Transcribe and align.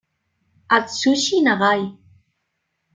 Atsushi 0.77 1.37
Nagai 1.45 1.81